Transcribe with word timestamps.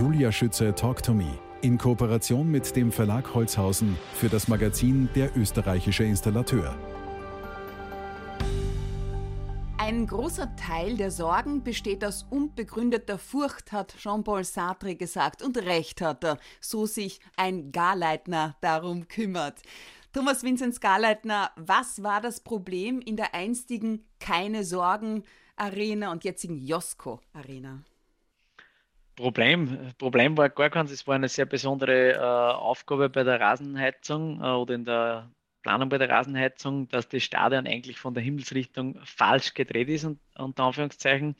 Julia 0.00 0.32
Schütze 0.32 0.74
Talk 0.74 1.02
to 1.02 1.12
Me 1.12 1.38
in 1.60 1.76
Kooperation 1.76 2.50
mit 2.50 2.74
dem 2.74 2.90
Verlag 2.90 3.34
Holzhausen 3.34 3.98
für 4.14 4.30
das 4.30 4.48
Magazin 4.48 5.10
Der 5.14 5.36
österreichische 5.36 6.04
Installateur. 6.04 6.74
Ein 9.76 10.06
großer 10.06 10.56
Teil 10.56 10.96
der 10.96 11.10
Sorgen 11.10 11.62
besteht 11.62 12.02
aus 12.02 12.24
unbegründeter 12.30 13.18
Furcht, 13.18 13.72
hat 13.72 13.94
Jean-Paul 13.98 14.42
Sartre 14.44 14.96
gesagt. 14.96 15.42
Und 15.42 15.58
recht 15.58 16.00
hat 16.00 16.24
er, 16.24 16.38
so 16.62 16.86
sich 16.86 17.20
ein 17.36 17.70
Garleitner 17.70 18.56
darum 18.62 19.06
kümmert. 19.06 19.60
Thomas 20.14 20.42
Vinzenz 20.42 20.80
Garleitner, 20.80 21.50
was 21.56 22.02
war 22.02 22.22
das 22.22 22.40
Problem 22.40 23.02
in 23.02 23.16
der 23.16 23.34
einstigen 23.34 24.06
Keine 24.18 24.64
Sorgen 24.64 25.24
Arena 25.56 26.10
und 26.10 26.24
jetzigen 26.24 26.56
Josko 26.56 27.20
Arena? 27.34 27.82
Problem, 29.16 29.92
Problem 29.98 30.36
war 30.36 30.48
gar 30.48 30.70
keins. 30.70 30.90
Es 30.90 31.06
war 31.06 31.14
eine 31.14 31.28
sehr 31.28 31.46
besondere 31.46 32.12
äh, 32.14 32.18
Aufgabe 32.18 33.08
bei 33.10 33.22
der 33.22 33.40
Rasenheizung 33.40 34.40
äh, 34.40 34.46
oder 34.46 34.74
in 34.74 34.84
der 34.84 35.30
Planung 35.62 35.90
bei 35.90 35.98
der 35.98 36.08
Rasenheizung, 36.08 36.88
dass 36.88 37.08
das 37.08 37.22
Stadion 37.22 37.66
eigentlich 37.66 37.98
von 37.98 38.14
der 38.14 38.22
Himmelsrichtung 38.22 38.98
falsch 39.04 39.52
gedreht 39.54 39.88
ist, 39.88 40.06
unter 40.38 40.64
Anführungszeichen, 40.64 41.36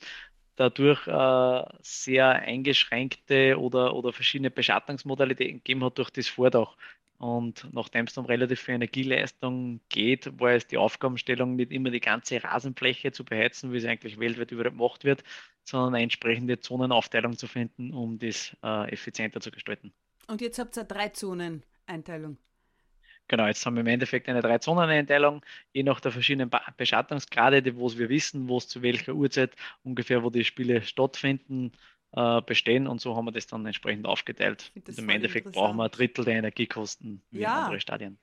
dadurch 0.56 1.06
äh, 1.06 1.64
sehr 1.82 2.28
eingeschränkte 2.32 3.58
oder, 3.58 3.94
oder 3.94 4.12
verschiedene 4.12 4.50
Beschattungsmodalitäten 4.50 5.58
gegeben 5.58 5.84
hat 5.84 5.96
durch 5.98 6.10
das 6.10 6.28
Vordach. 6.28 6.76
Und 7.20 7.68
nachdem 7.74 8.06
es 8.06 8.16
um 8.16 8.24
relativ 8.24 8.62
viel 8.62 8.76
Energieleistung 8.76 9.80
geht, 9.90 10.40
war 10.40 10.52
es 10.52 10.66
die 10.66 10.78
Aufgabenstellung, 10.78 11.54
nicht 11.54 11.70
immer 11.70 11.90
die 11.90 12.00
ganze 12.00 12.42
Rasenfläche 12.42 13.12
zu 13.12 13.26
beheizen, 13.26 13.74
wie 13.74 13.76
es 13.76 13.84
eigentlich 13.84 14.18
weltweit 14.18 14.52
überall 14.52 14.70
gemacht 14.70 15.04
wird, 15.04 15.22
sondern 15.62 15.94
eine 15.94 16.04
entsprechende 16.04 16.60
Zonenaufteilung 16.60 17.36
zu 17.36 17.46
finden, 17.46 17.92
um 17.92 18.18
das 18.18 18.56
äh, 18.62 18.90
effizienter 18.90 19.42
zu 19.42 19.50
gestalten. 19.50 19.92
Und 20.28 20.40
jetzt 20.40 20.58
habt 20.58 20.78
ihr 20.78 20.84
drei 20.84 21.10
Zonen-Einteilung. 21.10 22.38
Genau, 23.28 23.46
jetzt 23.46 23.66
haben 23.66 23.76
wir 23.76 23.82
im 23.82 23.86
Endeffekt 23.86 24.28
eine 24.28 24.40
Drei-Zonen-Einteilung, 24.40 25.44
je 25.72 25.84
nach 25.84 26.00
der 26.00 26.10
verschiedenen 26.10 26.50
Beschattungsgrade, 26.76 27.76
wo 27.76 27.88
wir 27.96 28.08
wissen, 28.08 28.48
wo 28.48 28.56
es 28.56 28.66
zu 28.66 28.82
welcher 28.82 29.14
Uhrzeit 29.14 29.54
ungefähr, 29.84 30.24
wo 30.24 30.30
die 30.30 30.42
Spiele 30.42 30.82
stattfinden, 30.82 31.70
äh, 32.12 32.42
bestehen 32.42 32.86
und 32.86 33.00
so 33.00 33.16
haben 33.16 33.26
wir 33.26 33.32
das 33.32 33.46
dann 33.46 33.64
entsprechend 33.66 34.06
aufgeteilt. 34.06 34.72
Im 34.96 35.08
Endeffekt 35.08 35.52
brauchen 35.52 35.76
wir 35.76 35.84
ein 35.84 35.90
Drittel 35.90 36.24
der 36.24 36.34
Energiekosten 36.34 37.22
wie 37.30 37.40
ja. 37.40 37.64
andere 37.64 37.80
Stadien. 37.80 38.18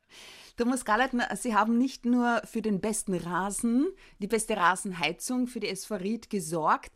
Thomas 0.58 0.86
Galleitner, 0.86 1.36
Sie 1.36 1.56
haben 1.56 1.78
nicht 1.78 2.06
nur 2.06 2.42
für 2.44 2.62
den 2.62 2.82
besten 2.82 3.14
Rasen, 3.14 3.88
die 4.20 4.28
beste 4.28 4.58
Rasenheizung 4.58 5.48
für 5.48 5.60
die 5.60 5.70
SV 5.70 5.96
Ried 5.96 6.30
gesorgt, 6.30 6.92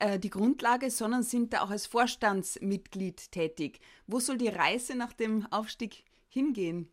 äh, 0.00 0.18
die 0.18 0.30
Grundlage, 0.30 0.90
sondern 0.90 1.22
sind 1.22 1.52
da 1.52 1.62
auch 1.62 1.70
als 1.70 1.86
Vorstandsmitglied 1.86 3.30
tätig. 3.30 3.80
Wo 4.06 4.18
soll 4.18 4.38
die 4.38 4.48
Reise 4.48 4.96
nach 4.96 5.12
dem 5.12 5.46
Aufstieg 5.52 6.04
hingehen? 6.28 6.88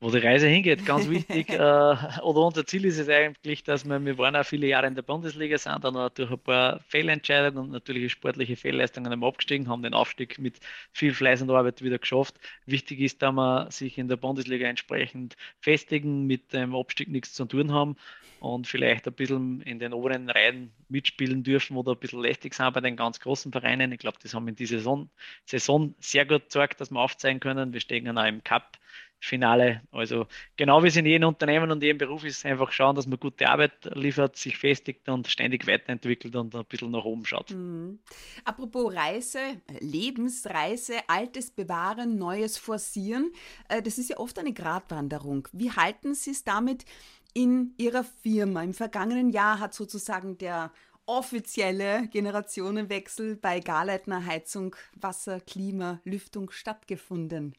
Wo 0.00 0.10
die 0.10 0.18
Reise 0.18 0.48
hingeht, 0.48 0.86
ganz 0.86 1.08
wichtig. 1.10 1.50
äh, 1.50 1.56
oder 1.58 2.40
unser 2.40 2.66
Ziel 2.66 2.86
ist 2.86 2.98
es 2.98 3.08
eigentlich, 3.08 3.62
dass 3.62 3.84
wir, 3.84 4.04
wir 4.04 4.18
waren 4.18 4.34
auch 4.34 4.44
viele 4.44 4.66
Jahre 4.66 4.86
in 4.86 4.94
der 4.94 5.02
Bundesliga, 5.02 5.58
sind 5.58 5.84
dann 5.84 6.10
durch 6.14 6.30
ein 6.30 6.38
paar 6.38 6.80
Fehlentscheidungen 6.88 7.58
und 7.64 7.70
natürlich 7.70 8.10
sportliche 8.10 8.56
Fehlleistungen 8.56 9.22
abgestiegen, 9.22 9.68
haben 9.68 9.82
den 9.82 9.94
Aufstieg 9.94 10.38
mit 10.38 10.58
viel 10.92 11.12
Fleiß 11.12 11.42
und 11.42 11.50
Arbeit 11.50 11.82
wieder 11.82 11.98
geschafft. 11.98 12.34
Wichtig 12.66 13.00
ist, 13.00 13.20
dass 13.22 13.32
wir 13.32 13.70
sich 13.70 13.98
in 13.98 14.08
der 14.08 14.16
Bundesliga 14.16 14.66
entsprechend 14.66 15.36
festigen, 15.60 16.26
mit 16.26 16.52
dem 16.52 16.74
Abstieg 16.74 17.08
nichts 17.08 17.34
zu 17.34 17.44
tun 17.44 17.72
haben 17.72 17.96
und 18.40 18.66
vielleicht 18.66 19.06
ein 19.06 19.12
bisschen 19.12 19.60
in 19.62 19.78
den 19.78 19.92
oberen 19.92 20.30
Reihen 20.30 20.72
mitspielen 20.88 21.42
dürfen 21.42 21.76
oder 21.76 21.92
ein 21.92 21.98
bisschen 21.98 22.22
lästig 22.22 22.54
sind 22.54 22.72
bei 22.72 22.80
den 22.80 22.96
ganz 22.96 23.20
großen 23.20 23.52
Vereinen. 23.52 23.92
Ich 23.92 23.98
glaube, 23.98 24.16
das 24.22 24.32
haben 24.34 24.48
in 24.48 24.56
dieser 24.56 24.78
Saison, 24.78 25.10
Saison 25.44 25.94
sehr 26.00 26.24
gut 26.24 26.44
gezeigt, 26.44 26.80
dass 26.80 26.90
wir 26.90 27.00
aufzeigen 27.00 27.40
können. 27.40 27.74
Wir 27.74 27.80
stehen 27.80 28.16
auch 28.16 28.26
im 28.26 28.42
Cup 28.42 28.78
Finale. 29.20 29.82
Also 29.92 30.26
genau 30.56 30.82
wie 30.82 30.88
es 30.88 30.96
in 30.96 31.04
jedem 31.04 31.28
Unternehmen 31.28 31.70
und 31.70 31.82
jedem 31.82 31.98
Beruf 31.98 32.24
ist, 32.24 32.44
einfach 32.46 32.72
schauen, 32.72 32.96
dass 32.96 33.06
man 33.06 33.20
gute 33.20 33.48
Arbeit 33.48 33.90
liefert, 33.94 34.36
sich 34.36 34.56
festigt 34.56 35.08
und 35.08 35.28
ständig 35.28 35.66
weiterentwickelt 35.66 36.34
und 36.36 36.54
ein 36.54 36.64
bisschen 36.64 36.90
nach 36.90 37.04
oben 37.04 37.26
schaut. 37.26 37.50
Mhm. 37.50 37.98
Apropos 38.44 38.94
Reise, 38.94 39.38
Lebensreise, 39.80 40.94
Altes 41.06 41.50
bewahren, 41.50 42.16
Neues 42.16 42.56
forcieren, 42.56 43.30
äh, 43.68 43.82
das 43.82 43.98
ist 43.98 44.08
ja 44.08 44.16
oft 44.16 44.38
eine 44.38 44.54
Gratwanderung. 44.54 45.46
Wie 45.52 45.70
halten 45.70 46.14
Sie 46.14 46.30
es 46.30 46.42
damit 46.42 46.86
in 47.34 47.74
Ihrer 47.76 48.04
Firma? 48.04 48.62
Im 48.62 48.74
vergangenen 48.74 49.30
Jahr 49.30 49.60
hat 49.60 49.74
sozusagen 49.74 50.38
der 50.38 50.72
offizielle 51.04 52.08
Generationenwechsel 52.08 53.36
bei 53.36 53.60
Garleitner 53.60 54.24
Heizung, 54.24 54.76
Wasser, 54.94 55.40
Klima, 55.40 56.00
Lüftung 56.04 56.50
stattgefunden. 56.50 57.54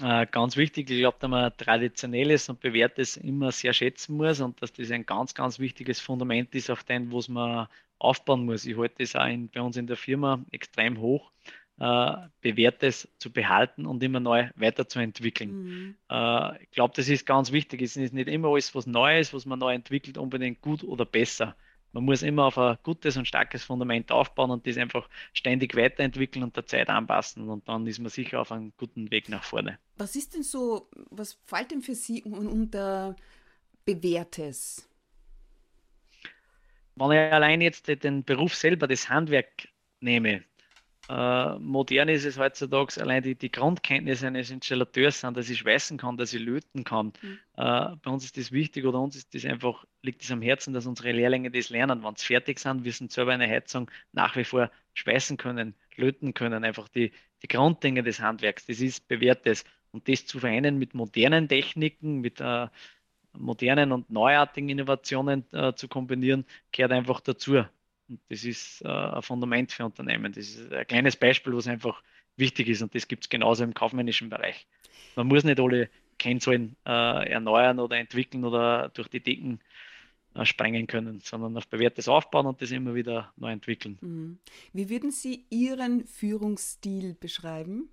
Äh, 0.00 0.26
ganz 0.30 0.56
wichtig, 0.56 0.90
ich 0.90 0.98
glaube, 1.00 1.18
dass 1.20 1.28
man 1.30 1.56
traditionelles 1.56 2.48
und 2.48 2.60
bewährtes 2.60 3.16
immer 3.18 3.52
sehr 3.52 3.74
schätzen 3.74 4.16
muss 4.16 4.40
und 4.40 4.60
dass 4.62 4.72
das 4.72 4.90
ein 4.90 5.04
ganz, 5.04 5.34
ganz 5.34 5.58
wichtiges 5.58 6.00
Fundament 6.00 6.54
ist, 6.54 6.70
auf 6.70 6.82
dem, 6.82 7.12
was 7.12 7.28
man 7.28 7.68
aufbauen 7.98 8.44
muss. 8.46 8.64
Ich 8.64 8.76
halte 8.76 8.96
das 8.98 9.14
auch 9.14 9.26
in, 9.26 9.48
bei 9.48 9.60
uns 9.60 9.76
in 9.76 9.86
der 9.86 9.96
Firma 9.96 10.44
extrem 10.50 10.98
hoch, 10.98 11.30
äh, 11.78 12.12
bewährtes 12.40 13.08
zu 13.18 13.30
behalten 13.30 13.84
und 13.86 14.02
immer 14.02 14.20
neu 14.20 14.48
weiterzuentwickeln. 14.56 15.50
Mhm. 15.50 15.96
Äh, 16.10 16.62
ich 16.62 16.70
glaube, 16.70 16.94
das 16.96 17.08
ist 17.08 17.26
ganz 17.26 17.52
wichtig. 17.52 17.82
Es 17.82 17.96
ist 17.96 18.14
nicht 18.14 18.28
immer 18.28 18.48
alles, 18.48 18.74
was 18.74 18.86
Neues, 18.86 19.34
was 19.34 19.44
man 19.44 19.58
neu 19.58 19.74
entwickelt, 19.74 20.16
unbedingt 20.16 20.62
gut 20.62 20.84
oder 20.84 21.04
besser 21.04 21.54
man 21.92 22.04
muss 22.04 22.22
immer 22.22 22.46
auf 22.46 22.58
ein 22.58 22.78
gutes 22.82 23.16
und 23.16 23.28
starkes 23.28 23.64
Fundament 23.64 24.10
aufbauen 24.10 24.50
und 24.50 24.66
das 24.66 24.78
einfach 24.78 25.08
ständig 25.32 25.76
weiterentwickeln 25.76 26.42
und 26.42 26.56
der 26.56 26.66
Zeit 26.66 26.88
anpassen 26.88 27.48
und 27.48 27.68
dann 27.68 27.86
ist 27.86 27.98
man 27.98 28.08
sicher 28.08 28.40
auf 28.40 28.50
einem 28.50 28.72
guten 28.76 29.10
Weg 29.10 29.28
nach 29.28 29.44
vorne. 29.44 29.78
Was 29.96 30.16
ist 30.16 30.34
denn 30.34 30.42
so, 30.42 30.88
was 31.10 31.38
fällt 31.44 31.70
denn 31.70 31.82
für 31.82 31.94
Sie 31.94 32.22
unter 32.22 33.14
Bewährtes? 33.84 34.88
Wenn 36.94 37.10
ich 37.12 37.32
allein 37.32 37.60
jetzt 37.60 37.88
den 37.88 38.24
Beruf 38.24 38.54
selber, 38.54 38.86
das 38.86 39.08
Handwerk 39.08 39.68
nehme, 40.00 40.44
äh, 41.12 41.58
modern 41.58 42.08
ist 42.08 42.24
es 42.24 42.38
heutzutage 42.38 42.98
allein 43.02 43.22
die, 43.22 43.34
die 43.34 43.52
Grundkenntnisse 43.52 44.26
eines 44.26 44.50
Installateurs 44.50 45.20
sind, 45.20 45.36
dass 45.36 45.50
ich 45.50 45.58
schweißen 45.58 45.98
kann, 45.98 46.16
dass 46.16 46.32
ich 46.32 46.40
löten 46.40 46.84
kann. 46.84 47.12
Mhm. 47.20 47.38
Äh, 47.56 47.96
bei 48.02 48.10
uns 48.10 48.24
ist 48.24 48.38
das 48.38 48.50
wichtig 48.50 48.86
oder 48.86 48.98
uns 48.98 49.14
ist 49.14 49.34
das 49.34 49.44
einfach, 49.44 49.84
liegt 50.00 50.22
es 50.22 50.30
am 50.30 50.40
Herzen, 50.40 50.72
dass 50.72 50.86
unsere 50.86 51.12
Lehrlinge 51.12 51.50
das 51.50 51.68
lernen. 51.68 52.02
Wenn 52.02 52.16
sie 52.16 52.24
fertig 52.24 52.58
sind, 52.58 52.84
wir 52.84 52.92
sind 52.92 53.12
selber 53.12 53.32
eine 53.32 53.46
Heizung 53.46 53.90
nach 54.12 54.36
wie 54.36 54.44
vor 54.44 54.70
schweißen 54.94 55.36
können, 55.36 55.74
löten 55.96 56.32
können, 56.32 56.64
einfach 56.64 56.88
die, 56.88 57.12
die 57.42 57.48
Grunddinge 57.48 58.02
des 58.02 58.20
Handwerks, 58.20 58.64
das 58.64 58.80
ist 58.80 59.06
bewährtes. 59.06 59.64
Und 59.90 60.08
das 60.08 60.24
zu 60.24 60.38
vereinen 60.38 60.78
mit 60.78 60.94
modernen 60.94 61.46
Techniken, 61.46 62.22
mit 62.22 62.40
äh, 62.40 62.68
modernen 63.34 63.92
und 63.92 64.08
neuartigen 64.08 64.70
Innovationen 64.70 65.44
äh, 65.52 65.74
zu 65.74 65.88
kombinieren, 65.88 66.46
gehört 66.70 66.92
einfach 66.92 67.20
dazu. 67.20 67.64
Und 68.12 68.20
das 68.28 68.44
ist 68.44 68.82
äh, 68.82 68.88
ein 68.88 69.22
Fundament 69.22 69.72
für 69.72 69.86
Unternehmen. 69.86 70.32
Das 70.32 70.46
ist 70.46 70.70
ein 70.70 70.86
kleines 70.86 71.16
Beispiel, 71.16 71.56
was 71.56 71.66
einfach 71.66 72.02
wichtig 72.36 72.68
ist 72.68 72.82
und 72.82 72.94
das 72.94 73.08
gibt 73.08 73.24
es 73.24 73.30
genauso 73.30 73.64
im 73.64 73.72
kaufmännischen 73.72 74.28
Bereich. 74.28 74.66
Man 75.16 75.28
muss 75.28 75.44
nicht 75.44 75.58
alle 75.58 75.88
Kennzahlen 76.18 76.76
äh, 76.86 77.30
erneuern 77.30 77.80
oder 77.80 77.96
entwickeln 77.96 78.44
oder 78.44 78.90
durch 78.90 79.08
die 79.08 79.20
Decken 79.20 79.60
äh, 80.34 80.44
sprengen 80.44 80.86
können, 80.86 81.20
sondern 81.20 81.56
auf 81.56 81.68
bewährtes 81.68 82.08
aufbauen 82.08 82.46
und 82.46 82.60
das 82.60 82.70
immer 82.70 82.94
wieder 82.94 83.32
neu 83.36 83.50
entwickeln. 83.50 83.98
Mhm. 84.02 84.38
Wie 84.74 84.90
würden 84.90 85.10
Sie 85.10 85.46
Ihren 85.48 86.06
Führungsstil 86.06 87.14
beschreiben? 87.14 87.88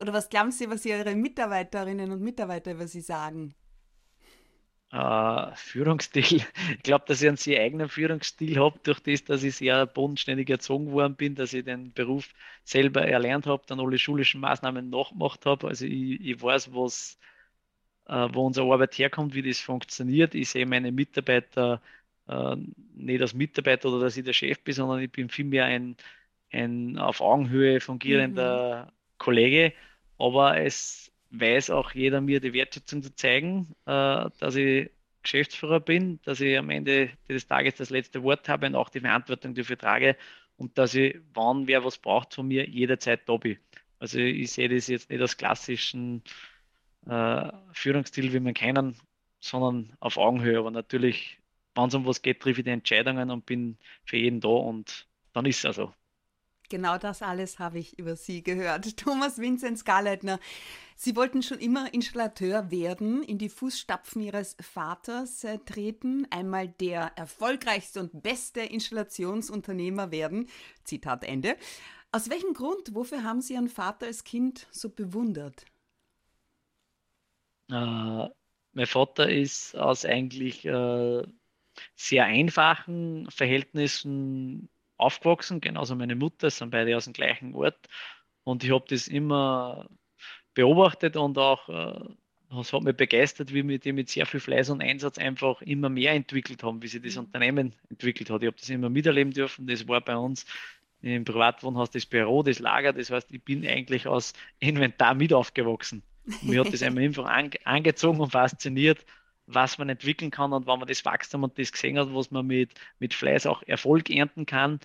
Oder 0.00 0.12
was 0.12 0.28
glauben 0.28 0.50
Sie, 0.50 0.68
was 0.68 0.84
Ihre 0.84 1.14
Mitarbeiterinnen 1.14 2.12
und 2.12 2.20
Mitarbeiter 2.20 2.72
über 2.72 2.86
Sie 2.86 3.00
sagen? 3.00 3.54
Äh, 4.92 5.54
Führungsstil. 5.54 6.42
Ich 6.76 6.82
glaube, 6.82 7.04
dass 7.06 7.22
ich 7.22 7.28
einen 7.28 7.36
sehr 7.36 7.60
eigenen 7.62 7.88
Führungsstil 7.88 8.58
habe, 8.58 8.78
durch 8.82 9.00
das, 9.00 9.24
dass 9.24 9.42
ich 9.42 9.56
sehr 9.56 9.86
bodenständig 9.86 10.48
erzogen 10.50 10.92
worden 10.92 11.16
bin, 11.16 11.34
dass 11.34 11.52
ich 11.52 11.64
den 11.64 11.92
Beruf 11.92 12.28
selber 12.64 13.06
erlernt 13.06 13.46
habe, 13.46 13.62
dann 13.66 13.80
alle 13.80 13.98
schulischen 13.98 14.40
Maßnahmen 14.40 14.90
nachgemacht 14.90 15.46
habe. 15.46 15.68
Also 15.68 15.84
ich, 15.86 16.20
ich 16.20 16.42
weiß, 16.42 16.72
was, 16.74 17.18
äh, 18.06 18.28
wo 18.32 18.46
unsere 18.46 18.72
Arbeit 18.72 18.98
herkommt, 18.98 19.34
wie 19.34 19.42
das 19.42 19.60
funktioniert. 19.60 20.34
Ich 20.34 20.50
sehe 20.50 20.66
meine 20.66 20.92
Mitarbeiter 20.92 21.82
äh, 22.28 22.56
nicht 22.94 23.22
als 23.22 23.34
Mitarbeiter 23.34 23.88
oder 23.88 24.00
dass 24.00 24.16
ich 24.16 24.24
der 24.24 24.32
Chef 24.32 24.62
bin, 24.62 24.74
sondern 24.74 25.00
ich 25.00 25.10
bin 25.12 25.28
vielmehr 25.28 25.64
ein, 25.66 25.96
ein 26.52 26.98
auf 26.98 27.20
Augenhöhe 27.20 27.80
fungierender 27.80 28.86
mhm. 28.86 28.92
Kollege. 29.18 29.72
Aber 30.18 30.58
es 30.58 31.12
weiß 31.30 31.70
auch 31.70 31.92
jeder 31.92 32.20
mir 32.20 32.40
die 32.40 32.52
Wertschätzung 32.52 33.02
zu 33.02 33.14
zeigen, 33.14 33.74
äh, 33.86 34.30
dass 34.38 34.56
ich 34.56 34.90
Geschäftsführer 35.22 35.80
bin, 35.80 36.20
dass 36.24 36.40
ich 36.40 36.56
am 36.56 36.70
Ende 36.70 37.10
des 37.28 37.46
Tages 37.46 37.74
das 37.76 37.90
letzte 37.90 38.22
Wort 38.22 38.48
habe 38.48 38.66
und 38.66 38.74
auch 38.74 38.88
die 38.88 39.00
Verantwortung 39.00 39.54
dafür 39.54 39.76
trage 39.76 40.16
und 40.56 40.78
dass 40.78 40.94
ich, 40.94 41.18
wann 41.34 41.66
wer 41.66 41.84
was 41.84 41.98
braucht 41.98 42.34
von 42.34 42.48
mir, 42.48 42.68
jederzeit 42.68 43.28
da 43.28 43.36
bin. 43.36 43.58
Also 43.98 44.18
ich 44.18 44.52
sehe 44.52 44.68
das 44.68 44.86
jetzt 44.88 45.10
nicht 45.10 45.20
als 45.20 45.36
klassischen 45.36 46.22
äh, 47.06 47.50
Führungsstil, 47.72 48.32
wie 48.32 48.40
man 48.40 48.54
kennen, 48.54 48.96
sondern 49.40 49.96
auf 50.00 50.16
Augenhöhe. 50.16 50.58
Aber 50.58 50.70
natürlich, 50.70 51.38
wenn 51.74 51.88
es 51.88 51.94
um 51.94 52.06
was 52.06 52.22
geht, 52.22 52.40
treffe 52.40 52.60
ich 52.60 52.64
die 52.64 52.70
Entscheidungen 52.70 53.30
und 53.30 53.46
bin 53.46 53.78
für 54.04 54.16
jeden 54.16 54.40
da 54.40 54.48
und 54.48 55.06
dann 55.32 55.46
ist 55.46 55.58
es 55.58 55.64
also. 55.64 55.92
Genau 56.68 56.98
das 56.98 57.22
alles 57.22 57.58
habe 57.58 57.78
ich 57.78 57.98
über 57.98 58.16
Sie 58.16 58.42
gehört. 58.42 58.96
Thomas 58.96 59.38
Vinzenz 59.38 59.84
Garleitner, 59.84 60.38
Sie 60.96 61.14
wollten 61.14 61.42
schon 61.42 61.58
immer 61.58 61.94
Installateur 61.94 62.70
werden, 62.70 63.22
in 63.22 63.38
die 63.38 63.48
Fußstapfen 63.48 64.20
Ihres 64.20 64.56
Vaters 64.60 65.44
äh, 65.44 65.58
treten, 65.58 66.26
einmal 66.30 66.68
der 66.68 67.12
erfolgreichste 67.16 68.00
und 68.00 68.22
beste 68.22 68.60
Installationsunternehmer 68.60 70.10
werden. 70.10 70.48
Zitat 70.84 71.24
Ende. 71.24 71.56
Aus 72.10 72.30
welchem 72.30 72.52
Grund, 72.52 72.94
wofür 72.94 73.22
haben 73.22 73.40
Sie 73.40 73.54
Ihren 73.54 73.68
Vater 73.68 74.06
als 74.06 74.24
Kind 74.24 74.66
so 74.70 74.88
bewundert? 74.88 75.66
Äh, 77.70 78.28
mein 78.72 78.86
Vater 78.86 79.30
ist 79.30 79.76
aus 79.76 80.04
eigentlich 80.04 80.64
äh, 80.64 81.22
sehr 81.94 82.24
einfachen 82.24 83.30
Verhältnissen 83.30 84.68
aufgewachsen, 84.98 85.60
genauso 85.60 85.96
meine 85.96 86.16
Mutter, 86.16 86.50
sind 86.50 86.70
beide 86.70 86.96
aus 86.96 87.04
dem 87.04 87.14
gleichen 87.14 87.54
Ort. 87.54 87.88
Und 88.44 88.64
ich 88.64 88.70
habe 88.70 88.84
das 88.88 89.08
immer 89.08 89.88
beobachtet 90.54 91.16
und 91.16 91.38
auch 91.38 91.68
äh, 91.68 92.14
das 92.50 92.72
hat 92.72 92.82
mich 92.82 92.96
begeistert, 92.96 93.52
wie 93.52 93.66
wir 93.68 93.78
die 93.78 93.92
mit 93.92 94.08
sehr 94.08 94.24
viel 94.24 94.40
Fleiß 94.40 94.70
und 94.70 94.80
Einsatz 94.80 95.18
einfach 95.18 95.60
immer 95.62 95.90
mehr 95.90 96.12
entwickelt 96.12 96.62
haben, 96.62 96.82
wie 96.82 96.88
sich 96.88 97.02
das 97.02 97.16
mhm. 97.16 97.24
Unternehmen 97.24 97.74
entwickelt 97.90 98.30
hat. 98.30 98.42
Ich 98.42 98.46
habe 98.46 98.56
das 98.58 98.70
immer 98.70 98.88
miterleben 98.88 99.32
dürfen. 99.32 99.66
Das 99.66 99.86
war 99.86 100.00
bei 100.00 100.16
uns 100.16 100.46
im 101.02 101.24
Privatwohnhaus 101.24 101.90
das 101.90 102.06
Büro, 102.06 102.42
das 102.42 102.58
Lager. 102.58 102.92
Das 102.92 103.10
heißt, 103.10 103.30
ich 103.32 103.42
bin 103.42 103.66
eigentlich 103.66 104.06
aus 104.06 104.32
Inventar 104.60 105.14
mit 105.14 105.32
aufgewachsen. 105.32 106.02
Mir 106.42 106.64
hat 106.64 106.72
das 106.72 106.82
einfach 106.82 107.26
angezogen 107.64 108.20
und 108.20 108.30
fasziniert, 108.30 109.04
was 109.48 109.78
man 109.78 109.88
entwickeln 109.88 110.30
kann 110.30 110.52
und 110.52 110.66
wenn 110.66 110.78
man 110.78 110.86
das 110.86 111.04
Wachstum 111.04 111.42
und 111.42 111.58
das 111.58 111.72
gesehen 111.72 111.98
hat, 111.98 112.12
was 112.12 112.30
man 112.30 112.46
mit, 112.46 112.70
mit 112.98 113.14
Fleiß 113.14 113.46
auch 113.46 113.62
Erfolg 113.62 114.10
ernten 114.10 114.44
kann. 114.46 114.78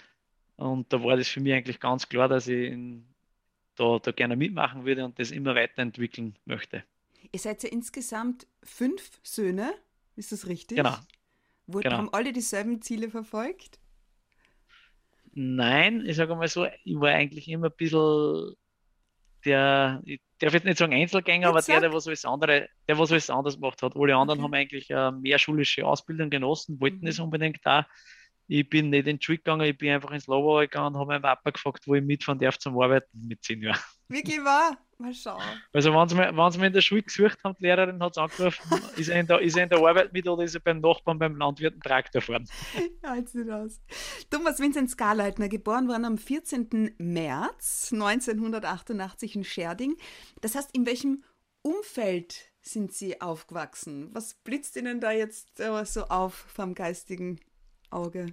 Und 0.55 0.91
da 0.93 1.03
war 1.03 1.17
das 1.17 1.27
für 1.27 1.41
mich 1.41 1.53
eigentlich 1.53 1.79
ganz 1.79 2.07
klar, 2.07 2.29
dass 2.29 2.47
ich 2.47 2.71
in, 2.71 3.05
da, 3.75 3.99
da 3.99 4.11
gerne 4.11 4.37
mitmachen 4.37 4.85
würde 4.85 5.03
und 5.03 5.19
das 5.19 5.31
immer 5.31 5.53
weiterentwickeln 5.55 6.37
möchte. 6.45 6.83
Ihr 7.31 7.39
seid 7.39 7.63
ja 7.63 7.69
insgesamt 7.69 8.47
fünf 8.63 9.19
Söhne, 9.21 9.73
ist 10.15 10.31
das 10.31 10.47
richtig? 10.47 10.77
Genau. 10.77 10.95
Wurde, 11.67 11.89
genau. 11.89 11.97
Haben 11.97 12.13
alle 12.13 12.31
dieselben 12.31 12.81
Ziele 12.81 13.09
verfolgt? 13.09 13.79
Nein, 15.33 16.05
ich 16.05 16.15
sage 16.15 16.35
mal 16.35 16.47
so, 16.47 16.67
ich 16.85 16.95
war 16.95 17.09
eigentlich 17.09 17.49
immer 17.49 17.67
ein 17.67 17.75
bisschen 17.75 18.55
der, 19.45 20.01
ich 20.05 20.21
darf 20.39 20.53
jetzt 20.53 20.65
nicht 20.65 20.77
sagen 20.77 20.93
Einzelgänger, 20.93 21.49
aber 21.49 21.61
der, 21.61 21.81
der 21.81 21.93
was 21.93 22.07
alles 22.07 22.25
andere, 22.25 22.67
der 22.87 22.97
was 22.97 23.11
alles 23.11 23.29
anders 23.29 23.55
gemacht 23.55 23.81
hat. 23.81 23.95
Alle 23.95 24.15
anderen 24.15 24.39
okay. 24.39 24.45
haben 24.45 24.53
eigentlich 24.53 24.89
äh, 24.89 25.11
mehr 25.11 25.39
schulische 25.39 25.85
Ausbildung 25.85 26.29
genossen, 26.29 26.79
wollten 26.79 27.07
es 27.07 27.17
mhm. 27.17 27.25
unbedingt 27.25 27.59
da. 27.63 27.87
Ich 28.47 28.67
bin 28.69 28.89
nicht 28.89 29.07
in 29.07 29.19
die 29.19 29.23
Schule 29.23 29.37
gegangen, 29.37 29.67
ich 29.67 29.77
bin 29.77 29.91
einfach 29.91 30.11
ins 30.11 30.27
Labor 30.27 30.61
gegangen 30.61 30.95
und 30.95 30.99
habe 30.99 31.13
meinen 31.13 31.21
Papa 31.21 31.49
gefragt, 31.49 31.83
wo 31.87 31.95
ich 31.95 32.03
mitfahren 32.03 32.39
darf 32.39 32.59
zum 32.59 32.79
Arbeiten 32.79 33.27
mit 33.27 33.43
zehn 33.43 33.61
Jahren. 33.61 33.79
Wirklich 34.09 34.43
wahr? 34.43 34.77
Mal 35.03 35.13
schauen. 35.13 35.41
Also, 35.73 35.93
wenn 35.93 36.07
sie, 36.07 36.15
mir, 36.15 36.37
wenn 36.37 36.51
sie 36.51 36.59
mir 36.59 36.67
in 36.67 36.73
der 36.73 36.79
Schule 36.79 37.03
gesucht 37.03 37.43
haben, 37.43 37.57
die 37.59 37.63
Lehrerin 37.63 38.01
hat 38.01 38.13
es 38.13 38.17
angerufen, 38.17 38.81
ist 38.95 39.09
er, 39.09 39.19
in 39.19 39.27
der, 39.27 39.41
ist 39.41 39.57
er 39.57 39.63
in 39.63 39.69
der 39.69 39.79
Arbeit 39.79 40.13
mit 40.13 40.25
oder 40.29 40.43
ist 40.43 40.55
er 40.55 40.61
beim 40.61 40.79
Nachbarn, 40.79 41.19
beim 41.19 41.35
Landwirt 41.35 41.73
einen 41.73 41.81
Traktor 41.81 42.21
fahren? 42.21 42.47
Ja, 43.03 43.15
jetzt 43.17 43.35
nicht 43.35 43.49
aus. 43.49 43.81
Thomas 44.29 44.61
Vincent 44.61 44.89
Skarleitner, 44.89 45.49
geboren 45.49 45.89
worden 45.89 46.05
am 46.05 46.17
14. 46.17 46.95
März 46.99 47.89
1988 47.91 49.35
in 49.35 49.43
Scherding. 49.43 49.97
Das 50.39 50.55
heißt, 50.55 50.73
in 50.73 50.85
welchem 50.85 51.25
Umfeld 51.63 52.53
sind 52.61 52.93
Sie 52.93 53.19
aufgewachsen? 53.19 54.09
Was 54.13 54.35
blitzt 54.35 54.77
Ihnen 54.77 55.01
da 55.01 55.11
jetzt 55.11 55.59
äh, 55.59 55.83
so 55.83 56.05
auf 56.05 56.33
vom 56.33 56.75
geistigen 56.75 57.41
Auge? 57.89 58.27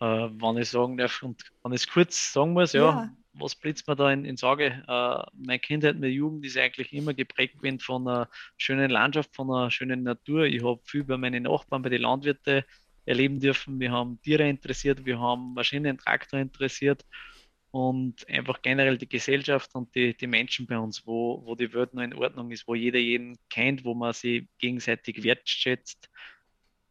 Äh, 0.00 0.06
wenn 0.06 0.56
ich 0.56 0.70
sagen 0.70 0.96
darf 0.96 1.22
und 1.22 1.52
wenn 1.62 1.72
ich 1.72 1.82
es 1.82 1.86
kurz 1.86 2.32
sagen 2.32 2.54
muss, 2.54 2.72
ja, 2.72 2.88
ja 2.88 3.16
was 3.32 3.54
blitzt 3.54 3.86
mir 3.88 3.96
da 3.96 4.10
in, 4.12 4.24
ins 4.24 4.44
Auge? 4.44 4.82
Äh, 4.86 5.30
meine 5.34 5.58
Kindheit, 5.58 5.94
meine 5.94 6.08
Jugend 6.08 6.44
ist 6.44 6.56
eigentlich 6.56 6.92
immer 6.92 7.14
geprägt 7.14 7.58
gewesen 7.58 7.80
von 7.80 8.06
einer 8.06 8.28
schönen 8.56 8.90
Landschaft, 8.90 9.34
von 9.34 9.50
einer 9.50 9.70
schönen 9.70 10.02
Natur. 10.02 10.44
Ich 10.44 10.62
habe 10.62 10.80
viel 10.84 11.04
bei 11.04 11.16
meinen 11.16 11.44
Nachbarn, 11.44 11.82
bei 11.82 11.88
den 11.88 12.02
Landwirten 12.02 12.64
erleben 13.04 13.40
dürfen. 13.40 13.80
Wir 13.80 13.92
haben 13.92 14.20
Tiere 14.22 14.48
interessiert, 14.48 15.04
wir 15.04 15.18
haben 15.18 15.54
Maschinen, 15.54 15.98
Traktor 15.98 16.40
interessiert 16.40 17.04
und 17.70 18.28
einfach 18.28 18.62
generell 18.62 18.98
die 18.98 19.08
Gesellschaft 19.08 19.74
und 19.74 19.94
die, 19.94 20.16
die 20.16 20.26
Menschen 20.26 20.66
bei 20.66 20.78
uns, 20.78 21.06
wo, 21.06 21.42
wo 21.44 21.54
die 21.54 21.72
Welt 21.74 21.94
noch 21.94 22.02
in 22.02 22.14
Ordnung 22.14 22.50
ist, 22.50 22.66
wo 22.66 22.74
jeder 22.74 22.98
jeden 22.98 23.38
kennt, 23.50 23.84
wo 23.84 23.94
man 23.94 24.12
sie 24.12 24.48
gegenseitig 24.58 25.22
wertschätzt. 25.22 26.10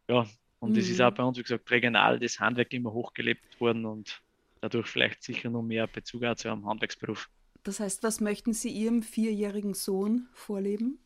Ja, 0.08 0.26
und 0.60 0.76
es 0.76 0.86
mhm. 0.86 0.92
ist 0.92 1.00
auch 1.00 1.12
bei 1.12 1.22
uns, 1.22 1.38
wie 1.38 1.42
gesagt, 1.42 1.70
regional 1.70 2.18
das 2.18 2.40
Handwerk 2.40 2.72
immer 2.72 2.92
hochgelebt 2.92 3.60
worden 3.60 3.84
und 3.86 4.22
dadurch 4.60 4.86
vielleicht 4.88 5.22
sicher 5.22 5.50
noch 5.50 5.62
mehr 5.62 5.86
Bezug 5.86 6.22
zu 6.38 6.50
einem 6.50 6.66
Handwerksberuf. 6.66 7.28
Das 7.62 7.80
heißt, 7.80 8.02
was 8.02 8.20
möchten 8.20 8.52
Sie 8.52 8.70
Ihrem 8.70 9.02
vierjährigen 9.02 9.74
Sohn 9.74 10.28
vorleben? 10.32 10.98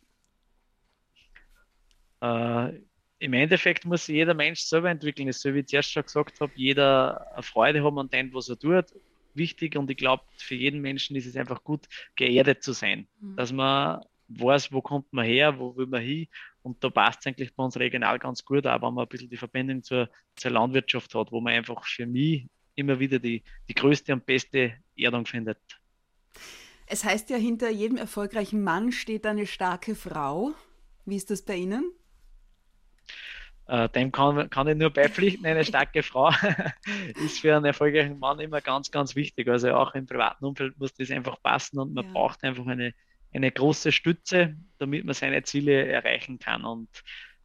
Äh, 2.20 2.81
Im 3.19 3.32
Endeffekt 3.32 3.84
muss 3.84 4.06
sich 4.06 4.16
jeder 4.16 4.34
Mensch 4.34 4.60
selber 4.60 4.90
entwickeln. 4.90 5.31
So 5.32 5.54
wie 5.54 5.60
ich 5.60 5.66
zuerst 5.66 5.90
schon 5.90 6.04
gesagt 6.04 6.40
habe, 6.40 6.52
jeder 6.54 7.32
eine 7.32 7.43
Freude 7.43 7.82
haben 7.82 7.99
an 7.99 8.08
dem, 8.08 8.32
was 8.32 8.49
er 8.49 8.58
tut. 8.58 8.87
Wichtig 9.34 9.76
und 9.76 9.90
ich 9.90 9.96
glaube, 9.96 10.25
für 10.37 10.55
jeden 10.55 10.81
Menschen 10.81 11.16
ist 11.16 11.26
es 11.26 11.37
einfach 11.37 11.64
gut, 11.64 11.87
geerdet 12.16 12.62
zu 12.62 12.72
sein. 12.72 13.08
Mhm. 13.20 13.37
Dass 13.37 13.50
man 13.50 14.05
weiß, 14.28 14.72
wo 14.72 14.82
kommt 14.82 15.12
man 15.12 15.25
her, 15.25 15.58
wo 15.58 15.76
will 15.76 15.87
man 15.87 16.02
hin. 16.02 16.28
Und 16.62 16.82
da 16.84 16.90
passt 16.90 17.20
es 17.20 17.26
eigentlich 17.26 17.55
bei 17.55 17.64
uns 17.64 17.76
regional 17.76 18.19
ganz 18.19 18.44
gut, 18.44 18.66
auch 18.66 18.82
wenn 18.82 18.94
man 18.94 19.05
ein 19.05 19.08
bisschen 19.08 19.31
die 19.31 19.37
Verbindung 19.37 19.82
zur, 19.82 20.08
zur 20.37 20.50
Landwirtschaft 20.52 21.14
hat, 21.14 21.32
wo 21.32 21.40
man 21.40 21.55
einfach 21.55 21.84
für 21.84 22.06
mich 22.06 22.46
immer 22.74 22.98
wieder 22.98 23.19
die, 23.19 23.42
die 23.69 23.74
größte 23.74 24.12
und 24.12 24.26
beste 24.26 24.74
Erdung 24.96 25.26
findet. 25.26 25.58
Es 26.86 27.04
heißt 27.04 27.30
ja, 27.30 27.36
hinter 27.36 27.70
jedem 27.70 27.96
erfolgreichen 27.96 28.62
Mann 28.62 28.92
steht 28.92 29.26
eine 29.26 29.46
starke 29.46 29.94
Frau. 29.94 30.52
Wie 31.04 31.16
ist 31.16 31.30
das 31.30 31.42
bei 31.42 31.56
Ihnen? 31.56 31.90
Äh, 33.66 33.88
dem 33.90 34.10
kann, 34.10 34.50
kann 34.50 34.69
ich 34.69 34.76
nur 34.76 34.90
beipflichten, 34.90 35.46
eine 35.46 35.64
starke 35.64 36.02
Frau 36.02 36.30
ist 37.24 37.40
für 37.40 37.56
einen 37.56 37.64
erfolgreichen 37.64 38.19
Mann 38.19 38.40
immer 38.40 38.60
ganz, 38.60 38.90
ganz 38.90 39.14
wichtig. 39.14 39.48
Also 39.48 39.72
auch 39.74 39.94
im 39.94 40.06
privaten 40.06 40.44
Umfeld 40.44 40.78
muss 40.78 40.92
das 40.94 41.10
einfach 41.10 41.40
passen 41.42 41.78
und 41.78 41.94
man 41.94 42.04
ja. 42.06 42.12
braucht 42.12 42.42
einfach 42.42 42.66
eine, 42.66 42.92
eine 43.32 43.50
große 43.50 43.92
Stütze, 43.92 44.56
damit 44.78 45.04
man 45.04 45.14
seine 45.14 45.42
Ziele 45.44 45.86
erreichen 45.86 46.38
kann. 46.38 46.64
Und 46.64 46.88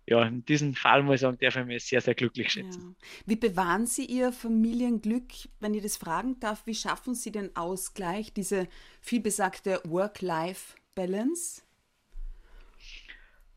ja, 0.10 0.24
in 0.24 0.46
diesem 0.46 0.74
Fall 0.74 1.04
muss 1.04 1.16
ich 1.16 1.22
sagen, 1.22 1.38
darf 1.40 1.58
ich 1.58 1.66
mich 1.66 1.84
sehr, 1.84 2.00
sehr 2.00 2.16
glücklich 2.16 2.50
schätzen. 2.50 2.96
Ja. 2.98 3.08
Wie 3.26 3.36
bewahren 3.36 3.86
Sie 3.86 4.06
Ihr 4.06 4.32
Familienglück, 4.32 5.34
wenn 5.60 5.74
ich 5.74 5.84
das 5.84 5.98
fragen 5.98 6.40
darf? 6.40 6.66
Wie 6.66 6.76
schaffen 6.76 7.14
Sie 7.14 7.32
den 7.32 7.54
Ausgleich, 7.58 8.32
diese 8.32 8.70
vielbesagte 9.02 9.82
Work-Life-Balance? 9.84 11.62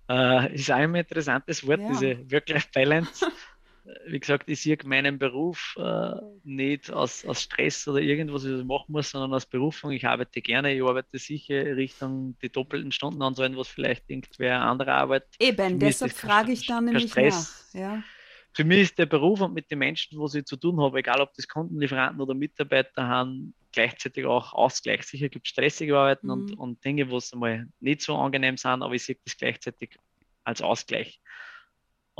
Äh, 0.08 0.54
ist 0.54 0.70
auch 0.72 0.76
ein 0.76 0.96
interessantes 0.96 1.64
Wort, 1.64 1.80
ja. 1.80 1.88
diese 1.88 2.30
Work-Life-Balance. 2.32 3.30
wie 4.06 4.20
gesagt, 4.20 4.48
ich 4.48 4.60
sehe 4.60 4.76
meinen 4.84 5.18
Beruf 5.18 5.76
äh, 5.78 6.12
nicht 6.44 6.90
aus, 6.90 7.24
aus 7.24 7.42
Stress 7.42 7.86
oder 7.88 8.00
irgendwas, 8.00 8.44
was 8.44 8.60
ich 8.60 8.64
machen 8.64 8.92
muss, 8.92 9.10
sondern 9.10 9.32
aus 9.34 9.46
Berufung. 9.46 9.92
Ich 9.92 10.06
arbeite 10.06 10.42
gerne, 10.42 10.74
ich 10.74 10.82
arbeite 10.82 11.18
sicher 11.18 11.76
Richtung 11.76 12.36
die 12.42 12.50
doppelten 12.50 12.92
Stunden 12.92 13.22
anzahlen, 13.22 13.56
was 13.56 13.68
vielleicht 13.68 14.08
irgendwer 14.08 14.60
andere 14.60 14.92
arbeitet. 14.92 15.34
Eben, 15.38 15.78
deshalb 15.78 16.12
frage 16.12 16.52
ich 16.52 16.66
dann 16.66 16.84
nämlich 16.86 17.10
Stress. 17.10 17.70
nach. 17.72 17.80
Ja. 17.80 18.02
Für 18.52 18.64
mich 18.64 18.80
ist 18.80 18.98
der 18.98 19.06
Beruf 19.06 19.40
und 19.40 19.54
mit 19.54 19.70
den 19.70 19.78
Menschen, 19.78 20.18
wo 20.18 20.26
ich 20.26 20.44
zu 20.44 20.56
tun 20.56 20.80
habe, 20.80 20.98
egal 20.98 21.20
ob 21.20 21.32
das 21.34 21.46
Kundenlieferanten 21.46 22.20
oder 22.20 22.34
Mitarbeiter 22.34 23.06
haben, 23.06 23.54
gleichzeitig 23.72 24.26
auch 24.26 24.52
Ausgleich. 24.52 25.04
Sicher 25.04 25.28
gibt 25.28 25.46
es 25.46 25.50
stressige 25.50 25.96
Arbeiten 25.96 26.26
mhm. 26.26 26.32
und, 26.32 26.54
und 26.54 26.84
Dinge, 26.84 27.08
wo 27.10 27.16
es 27.16 27.32
einmal 27.32 27.68
nicht 27.78 28.02
so 28.02 28.16
angenehm 28.16 28.56
sind, 28.56 28.82
aber 28.82 28.94
ich 28.94 29.04
sehe 29.04 29.16
das 29.24 29.36
gleichzeitig 29.36 29.96
als 30.44 30.62
Ausgleich. 30.62 31.20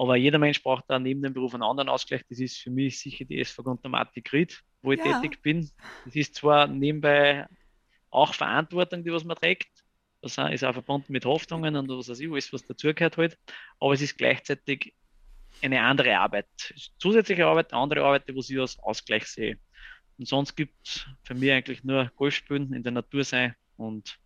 Aber 0.01 0.17
jeder 0.17 0.39
Mensch 0.39 0.63
braucht 0.63 0.85
da 0.89 0.99
neben 0.99 1.21
dem 1.21 1.35
Beruf 1.35 1.53
einen 1.53 1.63
anderen 1.63 1.91
Ausgleich. 1.91 2.23
Das 2.27 2.39
ist 2.39 2.57
für 2.57 2.71
mich 2.71 2.99
sicher 2.99 3.27
die 3.27 3.39
SV 3.39 3.63
Grundamatik 3.63 4.33
Ried, 4.33 4.59
wo 4.81 4.93
ich 4.93 4.99
ja. 5.05 5.21
tätig 5.21 5.43
bin. 5.43 5.71
Das 6.07 6.17
ist 6.17 6.37
zwar 6.37 6.67
nebenbei 6.69 7.47
auch 8.09 8.33
Verantwortung, 8.33 9.05
die 9.05 9.13
was 9.13 9.25
man 9.25 9.37
trägt. 9.37 9.69
Das 10.23 10.39
ist 10.39 10.65
auch 10.65 10.73
verbunden 10.73 11.13
mit 11.13 11.27
Hoffnungen 11.27 11.77
und 11.77 11.91
was 11.91 12.09
weiß 12.09 12.19
ich, 12.19 12.33
alles, 12.33 12.51
was 12.51 12.67
dazugehört 12.67 13.19
halt. 13.19 13.39
Aber 13.79 13.93
es 13.93 14.01
ist 14.01 14.17
gleichzeitig 14.17 14.95
eine 15.61 15.83
andere 15.83 16.19
Arbeit. 16.19 16.49
Zusätzliche 16.99 17.47
Arbeit, 17.47 17.75
andere 17.75 18.03
Arbeit, 18.03 18.27
die 18.27 18.33
ich 18.33 18.59
als 18.59 18.79
Ausgleich 18.79 19.27
sehe. 19.27 19.59
Und 20.17 20.27
sonst 20.27 20.57
gibt 20.57 20.89
es 20.89 21.07
für 21.25 21.35
mich 21.35 21.53
eigentlich 21.53 21.85
nur 21.85 22.11
Golf 22.17 22.37
spielen, 22.37 22.73
in 22.73 22.83
der 22.83 22.93
Natur 22.93 23.23
sein 23.23 23.55
und 23.77 24.19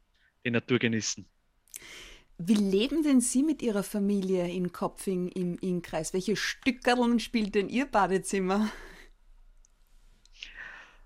die 0.44 0.52
Natur 0.52 0.78
genießen. 0.78 1.26
Wie 2.38 2.54
leben 2.54 3.02
denn 3.02 3.20
Sie 3.20 3.42
mit 3.42 3.62
Ihrer 3.62 3.82
Familie 3.84 4.48
in 4.48 4.72
Kopfing 4.72 5.28
im 5.28 5.56
Innkreis? 5.58 6.12
Welche 6.12 6.36
Stückerln 6.36 7.20
spielt 7.20 7.54
denn 7.54 7.68
Ihr 7.68 7.86
Badezimmer? 7.86 8.70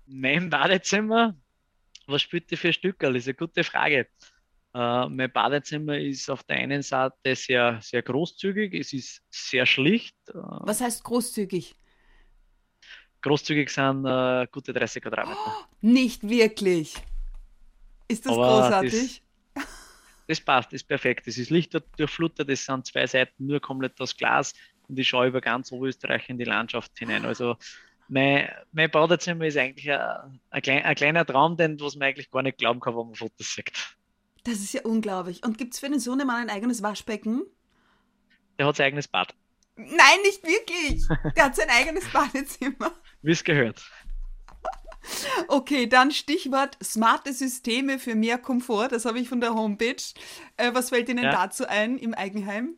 Mein 0.07 0.49
Badezimmer? 0.49 1.35
Was 2.07 2.23
spielt 2.23 2.51
ihr 2.51 2.57
für 2.57 2.73
Stückerl? 2.73 3.13
Das 3.13 3.23
ist 3.23 3.27
eine 3.27 3.35
gute 3.35 3.63
Frage. 3.63 4.07
Äh, 4.73 5.09
mein 5.09 5.31
Badezimmer 5.31 5.99
ist 5.99 6.29
auf 6.29 6.43
der 6.43 6.57
einen 6.57 6.81
Seite 6.81 7.35
sehr, 7.35 7.79
sehr 7.81 8.01
großzügig, 8.01 8.73
es 8.73 8.93
ist 8.93 9.21
sehr 9.29 9.65
schlicht. 9.67 10.15
Äh, 10.29 10.33
Was 10.33 10.81
heißt 10.81 11.03
großzügig? 11.03 11.75
Großzügig 13.21 13.69
sind 13.69 14.05
äh, 14.05 14.47
gute 14.51 14.73
30 14.73 15.03
Quadratmeter. 15.03 15.39
Oh, 15.45 15.65
nicht 15.81 16.27
wirklich. 16.27 16.95
Ist 18.07 18.25
das 18.25 18.33
Aber 18.33 18.61
großartig? 18.61 19.21
Das, 19.21 19.28
das 20.29 20.39
passt, 20.39 20.71
ist 20.73 20.87
perfekt. 20.87 21.27
Es 21.27 21.39
ist 21.39 21.49
lichterdurchflutet, 21.49 22.47
es 22.49 22.63
sind 22.63 22.85
zwei 22.85 23.07
Seiten 23.07 23.47
nur 23.47 23.59
komplett 23.59 23.99
aus 23.99 24.15
Glas 24.15 24.53
und 24.87 24.99
ich 24.99 25.07
schaue 25.07 25.27
über 25.27 25.41
ganz 25.41 25.71
Oberösterreich 25.71 26.29
in 26.29 26.37
die 26.37 26.43
Landschaft 26.43 26.91
hinein. 26.99 27.25
Also 27.25 27.55
mein, 28.07 28.47
mein 28.71 28.91
Badezimmer 28.91 29.47
ist 29.47 29.57
eigentlich 29.57 29.91
ein, 29.91 30.39
ein, 30.51 30.61
klein, 30.61 30.83
ein, 30.83 30.95
kleiner 30.95 31.25
Traum, 31.25 31.57
denn 31.57 31.79
was 31.79 31.95
man 31.95 32.09
eigentlich 32.09 32.29
gar 32.29 32.43
nicht 32.43 32.59
glauben 32.59 32.79
kann, 32.79 32.95
wenn 32.95 33.07
man 33.07 33.15
Fotos 33.15 33.55
sieht. 33.55 33.71
Das 34.43 34.59
ist 34.59 34.73
ja 34.73 34.81
unglaublich. 34.83 35.43
Und 35.43 35.57
gibt 35.57 35.73
es 35.73 35.79
für 35.79 35.89
den 35.89 35.99
Sohnemann 35.99 36.43
ein 36.43 36.49
eigenes 36.51 36.83
Waschbecken? 36.83 37.41
Der 38.59 38.67
hat 38.67 38.75
sein 38.75 38.85
eigenes 38.87 39.07
Bad. 39.07 39.33
Nein, 39.75 40.21
nicht 40.23 40.43
wirklich. 40.43 41.07
Der 41.35 41.45
hat 41.45 41.55
sein 41.55 41.69
eigenes 41.69 42.07
Badezimmer. 42.09 42.91
Wie 43.23 43.31
es 43.31 43.43
gehört. 43.43 43.83
Okay, 45.47 45.87
dann 45.87 46.11
Stichwort 46.11 46.77
smarte 46.83 47.33
Systeme 47.33 47.99
für 47.99 48.15
mehr 48.15 48.37
Komfort. 48.37 48.89
Das 48.89 49.05
habe 49.05 49.19
ich 49.19 49.29
von 49.29 49.41
der 49.41 49.53
Homepage. 49.53 49.95
Äh, 50.57 50.73
was 50.73 50.89
fällt 50.89 51.09
Ihnen 51.09 51.23
ja. 51.23 51.31
dazu 51.31 51.67
ein 51.67 51.97
im 51.97 52.13
Eigenheim? 52.13 52.75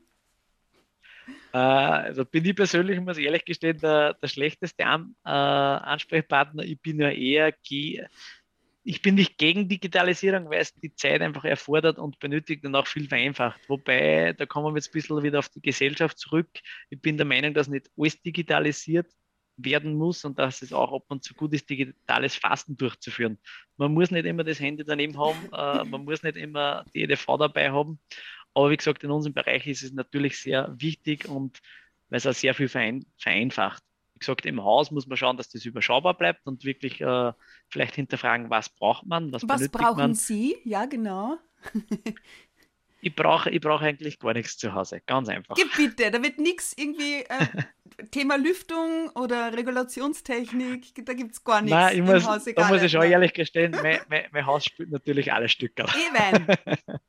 Äh, 1.53 1.57
also 1.57 2.25
bin 2.25 2.45
ich 2.45 2.55
persönlich, 2.55 2.99
muss 2.99 3.17
ich 3.17 3.25
ehrlich 3.25 3.45
gestehen, 3.45 3.77
der, 3.79 4.13
der 4.13 4.27
schlechteste 4.27 4.85
An 4.85 5.15
äh, 5.25 5.29
Ansprechpartner. 5.29 6.63
Ich 6.63 6.79
bin 6.79 6.99
ja 6.99 7.09
eher, 7.09 7.53
ich 7.63 9.01
bin 9.01 9.15
nicht 9.15 9.37
gegen 9.37 9.67
Digitalisierung, 9.67 10.49
weil 10.49 10.61
es 10.61 10.73
die 10.73 10.93
Zeit 10.95 11.21
einfach 11.21 11.43
erfordert 11.43 11.99
und 11.99 12.19
benötigt 12.19 12.65
und 12.65 12.75
auch 12.75 12.87
viel 12.87 13.07
vereinfacht. 13.07 13.59
Wobei, 13.67 14.33
da 14.33 14.45
kommen 14.45 14.73
wir 14.73 14.77
jetzt 14.77 14.89
ein 14.89 14.93
bisschen 14.93 15.23
wieder 15.23 15.39
auf 15.39 15.49
die 15.49 15.61
Gesellschaft 15.61 16.17
zurück. 16.17 16.49
Ich 16.89 17.01
bin 17.01 17.17
der 17.17 17.25
Meinung, 17.25 17.53
dass 17.53 17.67
nicht 17.67 17.89
alles 17.97 18.21
digitalisiert 18.21 19.07
werden 19.63 19.95
muss 19.95 20.25
und 20.25 20.39
dass 20.39 20.61
es 20.61 20.73
auch 20.73 20.93
ab 20.93 21.03
und 21.07 21.23
zu 21.23 21.33
gut 21.33 21.53
ist, 21.53 21.69
digitales 21.69 22.35
Fasten 22.35 22.77
durchzuführen. 22.77 23.37
Man 23.77 23.93
muss 23.93 24.11
nicht 24.11 24.25
immer 24.25 24.43
das 24.43 24.59
Handy 24.59 24.83
daneben 24.83 25.17
haben, 25.17 25.49
äh, 25.53 25.83
man 25.85 26.03
muss 26.03 26.23
nicht 26.23 26.37
immer 26.37 26.85
die 26.93 27.03
EDV 27.03 27.37
dabei 27.37 27.71
haben. 27.71 27.99
Aber 28.53 28.69
wie 28.69 28.77
gesagt, 28.77 29.03
in 29.03 29.11
unserem 29.11 29.33
Bereich 29.33 29.65
ist 29.67 29.83
es 29.83 29.93
natürlich 29.93 30.39
sehr 30.39 30.73
wichtig 30.77 31.27
und 31.27 31.59
weil 32.09 32.17
es 32.17 32.27
auch 32.27 32.33
sehr 32.33 32.53
viel 32.53 32.67
verein, 32.67 33.05
vereinfacht. 33.17 33.83
Wie 34.13 34.19
gesagt, 34.19 34.45
im 34.45 34.61
Haus 34.61 34.91
muss 34.91 35.07
man 35.07 35.17
schauen, 35.17 35.37
dass 35.37 35.49
das 35.49 35.65
überschaubar 35.65 36.15
bleibt 36.15 36.45
und 36.45 36.65
wirklich 36.65 37.01
äh, 37.01 37.33
vielleicht 37.69 37.95
hinterfragen, 37.95 38.49
was 38.49 38.69
braucht 38.69 39.05
man, 39.05 39.31
was, 39.31 39.47
was 39.47 39.69
brauchen 39.69 39.97
man. 39.97 40.13
Sie? 40.13 40.57
Ja, 40.63 40.85
genau. 40.85 41.37
ich 43.01 43.15
brauche 43.15 43.49
ich 43.49 43.59
brauch 43.59 43.81
eigentlich 43.81 44.19
gar 44.19 44.33
nichts 44.33 44.57
zu 44.57 44.73
Hause. 44.73 45.01
Ganz 45.05 45.27
einfach. 45.27 45.55
Gib 45.55 45.75
bitte, 45.75 46.11
da 46.11 46.21
wird 46.21 46.37
nichts 46.37 46.73
irgendwie 46.77 47.23
äh, 47.23 47.47
Thema 48.11 48.37
Lüftung 48.37 49.09
oder 49.15 49.53
Regulationstechnik, 49.53 51.05
da 51.05 51.13
gibt 51.13 51.33
es 51.33 51.43
gar 51.43 51.61
nichts. 51.61 51.75
Nein, 51.75 51.97
ich 51.97 52.03
muss, 52.03 52.25
Haus, 52.27 52.45
da 52.45 52.67
muss 52.67 52.81
ich 52.81 52.91
schon 52.91 53.03
ehrlich 53.03 53.33
gestehen, 53.33 53.71
mein, 53.71 53.99
mein, 54.09 54.25
mein, 54.31 54.45
Haus 54.45 54.65
spielt 54.65 54.91
natürlich 54.91 55.33
alle 55.33 55.49
Stücke. 55.49 55.85
Eben. 55.85 56.47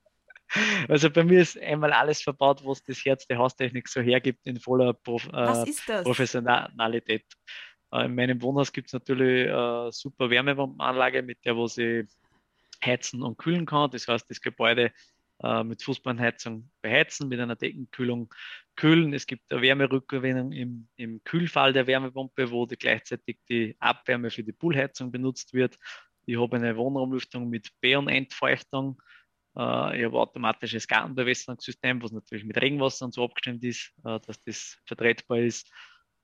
Also 0.86 1.08
bei 1.08 1.24
mir 1.24 1.40
ist 1.40 1.58
einmal 1.58 1.94
alles 1.94 2.20
verbaut, 2.20 2.60
was 2.66 2.82
das 2.82 3.02
Herz 3.06 3.26
der 3.26 3.38
Haustechnik 3.38 3.88
so 3.88 4.02
hergibt 4.02 4.46
in 4.46 4.60
voller 4.60 4.92
Prof 4.92 5.26
äh, 5.32 6.02
Professionalität. 6.02 7.24
Äh, 7.90 8.04
in 8.04 8.14
meinem 8.14 8.42
Wohnhaus 8.42 8.70
gibt 8.70 8.88
es 8.88 8.92
natürlich 8.92 9.48
äh, 9.48 9.90
super 9.92 10.28
Wärmepumpenanlage, 10.28 11.22
mit 11.22 11.42
der 11.46 11.56
wo 11.56 11.68
sie 11.68 12.06
heizen 12.84 13.22
und 13.22 13.38
kühlen 13.38 13.64
kann. 13.64 13.90
Das 13.92 14.06
heißt, 14.06 14.28
das 14.28 14.42
Gebäude 14.42 14.92
äh, 15.42 15.64
mit 15.64 15.82
Fußbodenheizung 15.82 16.70
beheizen, 16.80 17.28
mit 17.28 17.40
einer 17.40 17.56
Deckenkühlung 17.56 18.32
kühlen. 18.76 19.12
Es 19.12 19.26
gibt 19.26 19.50
eine 19.52 19.62
Wärmerückgewinnung 19.62 20.52
im, 20.52 20.88
im 20.96 21.22
Kühlfall 21.24 21.72
der 21.72 21.86
Wärmepumpe, 21.86 22.50
wo 22.50 22.66
die 22.66 22.76
gleichzeitig 22.76 23.38
die 23.48 23.76
Abwärme 23.78 24.30
für 24.30 24.44
die 24.44 24.52
Poolheizung 24.52 25.10
benutzt 25.10 25.52
wird. 25.52 25.78
Ich 26.24 26.38
habe 26.38 26.56
eine 26.56 26.76
Wohnraumlüftung 26.76 27.48
mit 27.48 27.68
B- 27.80 27.96
und 27.96 28.08
Entfeuchtung. 28.08 29.00
Äh, 29.56 29.98
ich 29.98 30.04
habe 30.04 30.16
ein 30.16 30.22
automatisches 30.22 30.86
Gartenbewässerungssystem, 30.86 32.02
was 32.02 32.12
natürlich 32.12 32.44
mit 32.44 32.60
Regenwasser 32.60 33.06
und 33.06 33.14
so 33.14 33.24
abgestimmt 33.24 33.64
ist, 33.64 33.92
äh, 34.04 34.20
dass 34.20 34.42
das 34.44 34.78
vertretbar 34.86 35.38
ist 35.38 35.70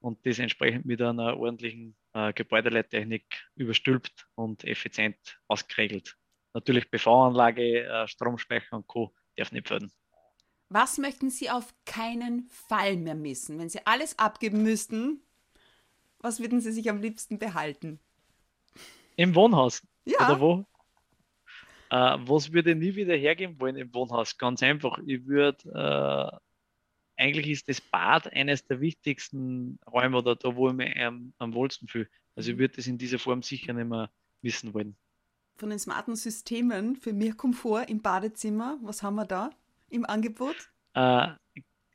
und 0.01 0.25
das 0.25 0.39
entsprechend 0.39 0.87
mit 0.87 1.03
einer 1.03 1.37
ordentlichen 1.37 1.97
äh, 2.15 2.33
Gebäudeleittechnik 2.33 3.25
überstülpt 3.57 4.29
und 4.35 4.65
effizient 4.65 5.41
ausgeregelt. 5.49 6.17
Natürlich 6.59 6.91
PV-Anlage, 6.91 7.85
äh, 7.85 8.09
Stromspeicher 8.09 8.75
und 8.77 8.89
Co. 8.89 9.15
darf 9.37 9.53
nicht 9.53 9.69
fehlen. 9.69 9.93
Was 10.71 10.99
möchten 10.99 11.31
Sie 11.31 11.51
auf 11.51 11.73
keinen 11.87 12.49
Fall 12.49 12.97
mehr 12.97 13.15
missen? 13.15 13.61
Wenn 13.61 13.69
Sie 13.69 13.87
alles 13.87 14.19
abgeben 14.19 14.65
müssten, 14.65 15.23
was 16.19 16.41
würden 16.41 16.61
Sie 16.61 16.73
sich 16.73 16.91
am 16.91 17.01
liebsten 17.01 17.39
behalten? 17.39 18.01
Im 19.15 19.37
Wohnhaus. 19.37 19.87
Ja. 20.05 20.19
Oder 20.19 20.41
wo? 20.41 20.65
Äh, 21.91 22.19
was 22.29 22.53
würde 22.53 22.73
ich 22.73 22.77
nie 22.77 22.97
wieder 22.97 23.15
hergeben 23.15 23.61
wollen 23.61 23.77
im 23.77 23.95
Wohnhaus? 23.95 24.37
Ganz 24.37 24.61
einfach. 24.61 24.99
Ich 25.07 25.25
würde, 25.27 25.63
äh, 27.17 27.23
eigentlich 27.23 27.51
ist 27.51 27.69
das 27.69 27.81
Bad 27.81 28.33
eines 28.33 28.65
der 28.65 28.81
wichtigsten 28.81 29.79
Räume 29.87 30.19
oder 30.19 30.35
da, 30.35 30.57
wo 30.57 30.71
ich 30.71 30.75
mich 30.75 30.97
am, 30.97 31.33
am 31.39 31.55
wohlsten 31.55 31.87
fühle. 31.87 32.09
Also 32.35 32.51
ich 32.51 32.57
mhm. 32.57 32.61
würde 32.63 32.75
das 32.75 32.89
in 32.89 32.99
dieser 32.99 33.21
Form 33.21 33.45
sicher 33.45 33.73
nicht 33.75 33.89
mehr 33.89 34.11
wissen 34.43 34.75
wollen 34.75 34.97
von 35.59 35.71
den 35.71 35.79
smarten 35.79 36.17
Systemen 36.17 36.97
für 36.97 37.13
mehr 37.13 37.35
Komfort 37.35 37.85
im 37.89 38.01
Badezimmer. 38.01 38.79
Was 38.83 39.03
haben 39.03 39.17
wir 39.17 39.27
da 39.27 39.51
im 39.91 40.07
Angebot? 40.07 40.57
Äh, 40.95 41.29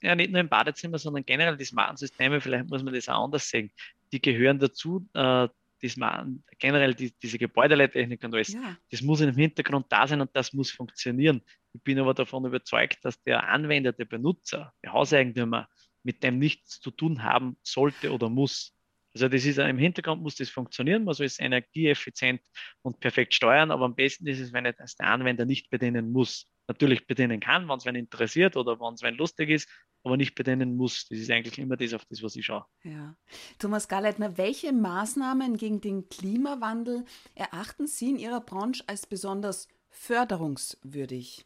ja, 0.02 0.16
nicht 0.16 0.32
nur 0.32 0.42
im 0.42 0.50
Badezimmer, 0.50 1.00
sondern 1.00 1.26
generell 1.26 1.56
die 1.56 1.66
smarten 1.66 1.96
Systeme, 1.96 2.42
vielleicht 2.42 2.70
muss 2.70 2.84
man 2.84 2.94
das 2.94 3.08
auch 3.08 3.24
anders 3.24 3.50
sehen. 3.50 3.72
Die 4.12 4.22
gehören 4.22 4.60
dazu, 4.60 5.08
äh, 5.14 5.48
die 5.82 5.90
smarten, 5.90 6.44
generell 6.60 6.94
die, 6.94 7.14
diese 7.22 7.38
Gebäudeleittechnik 7.38 8.24
und 8.24 8.34
alles, 8.34 8.50
ja. 8.50 8.78
das 8.92 9.02
muss 9.02 9.22
im 9.22 9.36
Hintergrund 9.36 9.86
da 9.90 10.08
sein 10.08 10.22
und 10.22 10.30
das 10.34 10.54
muss 10.54 10.72
funktionieren. 10.72 11.42
Ich 11.74 11.82
bin 11.82 12.00
aber 12.00 12.14
davon 12.14 12.46
überzeugt, 12.46 13.04
dass 13.04 13.22
der 13.24 13.48
Anwender, 13.48 13.94
der 13.94 14.06
Benutzer, 14.06 14.74
der 14.84 14.94
Hauseigentümer 14.94 15.68
mit 16.04 16.22
dem 16.22 16.38
nichts 16.38 16.80
zu 16.82 16.92
tun 16.92 17.24
haben 17.24 17.58
sollte 17.64 18.12
oder 18.12 18.30
muss. 18.30 18.76
Also 19.14 19.28
das 19.28 19.46
ist 19.46 19.60
im 19.60 19.78
Hintergrund 19.78 20.24
muss 20.24 20.36
das 20.36 20.50
funktionieren, 20.50 21.04
man 21.04 21.14
soll 21.14 21.28
es 21.28 21.40
energieeffizient 21.40 22.42
und 22.82 23.00
perfekt 23.00 23.34
steuern, 23.34 23.70
aber 23.70 23.86
am 23.86 23.96
besten 23.96 24.26
ist 24.28 24.40
es, 24.40 24.54
wenn 24.54 24.66
es 24.66 24.96
der 24.96 25.08
Anwender 25.08 25.46
nicht 25.46 25.70
bedienen 25.70 26.12
muss. 26.12 26.48
Natürlich 26.68 27.06
bedienen 27.06 27.40
kann, 27.40 27.68
wenn 27.68 27.78
es 27.78 27.86
wen 27.86 27.96
interessiert 27.96 28.56
oder 28.56 28.80
wenn 28.80 28.94
es 28.94 29.04
wen 29.04 29.16
lustig 29.16 29.50
ist, 29.50 29.70
aber 30.04 30.18
nicht 30.18 30.34
bedienen 30.34 30.76
muss. 30.76 31.08
Das 31.10 31.20
ist 31.20 31.30
eigentlich 31.30 31.60
immer 31.60 31.78
das, 31.78 31.94
auf 31.94 32.06
das, 32.06 32.24
was 32.24 32.36
ich 32.36 32.46
schaue. 32.46 32.66
Ja. 32.84 33.16
Thomas 33.60 33.88
Garleitner, 33.88 34.38
welche 34.38 34.72
Maßnahmen 34.72 35.58
gegen 35.58 35.82
den 35.82 36.10
Klimawandel 36.10 37.06
erachten 37.36 37.86
Sie 37.86 38.12
in 38.12 38.18
Ihrer 38.18 38.42
Branche 38.42 38.84
als 38.88 39.06
besonders 39.06 39.68
förderungswürdig? 39.90 41.46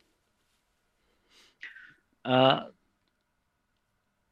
Äh, 2.23 2.61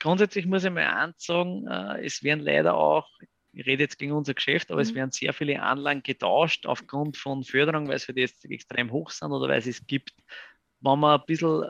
grundsätzlich 0.05 0.45
muss 0.45 0.63
ich 0.63 0.69
mal 0.69 0.85
eins 0.85 1.25
sagen, 1.25 1.65
äh, 1.65 2.05
es 2.05 2.21
werden 2.21 2.41
leider 2.41 2.75
auch, 2.75 3.09
ich 3.53 3.65
rede 3.65 3.81
jetzt 3.81 3.97
gegen 3.97 4.11
unser 4.11 4.35
Geschäft, 4.35 4.69
aber 4.69 4.77
mhm. 4.81 4.87
es 4.87 4.93
werden 4.93 5.11
sehr 5.11 5.33
viele 5.33 5.59
Anlagen 5.63 6.03
getauscht 6.03 6.67
aufgrund 6.67 7.17
von 7.17 7.43
Förderung, 7.43 7.87
weil 7.87 7.97
sie 7.97 8.13
jetzt 8.15 8.45
extrem 8.45 8.91
hoch 8.91 9.09
sind 9.09 9.31
oder 9.31 9.47
weil 9.47 9.57
es 9.57 9.65
es 9.65 9.87
gibt. 9.87 10.13
Wenn 10.79 10.99
man 10.99 11.19
ein 11.19 11.25
bisschen 11.25 11.63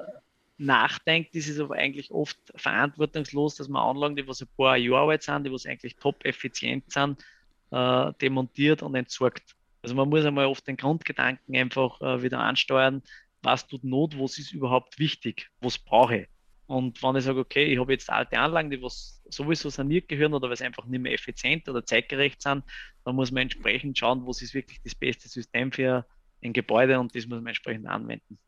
nachdenkt, 0.57 1.33
ist 1.33 1.47
es 1.47 1.61
aber 1.61 1.75
eigentlich 1.75 2.11
oft 2.11 2.37
verantwortungslos, 2.55 3.55
dass 3.55 3.69
man 3.69 3.81
Anlagen, 3.83 4.17
die 4.17 4.27
was 4.27 4.41
ein 4.41 4.49
paar 4.57 4.75
Jahre 4.75 5.11
alt 5.11 5.23
sind, 5.23 5.45
die 5.45 5.51
was 5.53 5.65
eigentlich 5.65 5.95
top 5.95 6.25
effizient 6.25 6.91
sind, 6.91 7.23
äh, 7.71 8.11
demontiert 8.21 8.83
und 8.83 8.95
entsorgt. 8.95 9.55
Also 9.81 9.95
man 9.95 10.09
muss 10.09 10.25
einmal 10.25 10.47
oft 10.47 10.67
den 10.67 10.75
Grundgedanken 10.75 11.55
einfach 11.55 12.01
äh, 12.01 12.21
wieder 12.21 12.41
ansteuern, 12.41 13.01
was 13.43 13.65
tut 13.65 13.85
Not, 13.85 14.19
was 14.19 14.37
ist 14.37 14.51
überhaupt 14.51 14.99
wichtig, 14.99 15.49
was 15.61 15.77
brauche 15.77 16.17
ich. 16.17 16.27
Und 16.67 17.01
wenn 17.03 17.15
ich 17.15 17.23
sage, 17.23 17.39
okay, 17.39 17.65
ich 17.65 17.79
habe 17.79 17.93
jetzt 17.93 18.09
alte 18.09 18.39
Anlagen, 18.39 18.71
die 18.71 18.81
was 18.81 19.21
sowieso 19.29 19.69
saniert 19.69 20.07
gehören 20.07 20.33
oder 20.33 20.49
weil 20.49 20.57
sie 20.57 20.65
einfach 20.65 20.85
nicht 20.85 21.01
mehr 21.01 21.13
effizient 21.13 21.69
oder 21.69 21.85
zeitgerecht 21.85 22.41
sind, 22.41 22.63
dann 23.03 23.15
muss 23.15 23.31
man 23.31 23.43
entsprechend 23.43 23.97
schauen, 23.97 24.25
was 24.25 24.41
ist 24.41 24.53
wirklich 24.53 24.81
das 24.83 24.95
beste 24.95 25.27
System 25.27 25.71
für 25.71 26.05
ein 26.43 26.53
Gebäude 26.53 26.99
und 26.99 27.15
das 27.15 27.27
muss 27.27 27.37
man 27.37 27.47
entsprechend 27.47 27.87
anwenden. 27.87 28.39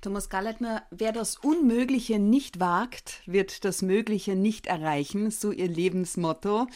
Thomas 0.00 0.30
Galleitner, 0.30 0.86
wer 0.90 1.12
das 1.12 1.36
Unmögliche 1.36 2.18
nicht 2.18 2.60
wagt, 2.60 3.22
wird 3.26 3.64
das 3.64 3.82
Mögliche 3.82 4.36
nicht 4.36 4.66
erreichen, 4.66 5.30
so 5.30 5.50
Ihr 5.50 5.68
Lebensmotto. 5.68 6.68